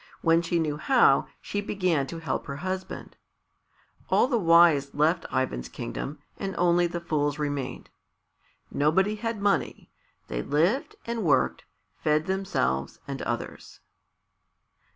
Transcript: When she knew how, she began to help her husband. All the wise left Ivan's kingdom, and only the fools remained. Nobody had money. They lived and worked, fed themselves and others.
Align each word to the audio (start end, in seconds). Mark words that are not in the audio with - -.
When 0.23 0.41
she 0.41 0.57
knew 0.57 0.77
how, 0.77 1.27
she 1.41 1.61
began 1.61 2.07
to 2.07 2.17
help 2.17 2.47
her 2.47 2.55
husband. 2.55 3.17
All 4.09 4.25
the 4.27 4.39
wise 4.39 4.95
left 4.95 5.27
Ivan's 5.31 5.69
kingdom, 5.69 6.17
and 6.39 6.55
only 6.57 6.87
the 6.87 6.99
fools 6.99 7.37
remained. 7.37 7.91
Nobody 8.71 9.13
had 9.17 9.39
money. 9.39 9.91
They 10.27 10.41
lived 10.41 10.95
and 11.05 11.21
worked, 11.23 11.65
fed 11.97 12.25
themselves 12.25 12.97
and 13.07 13.21
others. 13.21 13.79